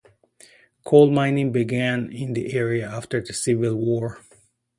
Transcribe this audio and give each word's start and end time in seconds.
Coal 0.83 1.11
mining 1.11 1.51
began 1.51 2.11
in 2.11 2.33
this 2.33 2.51
area 2.55 2.89
after 2.89 3.21
the 3.21 3.33
Civil 3.33 3.75
War. 3.75 4.19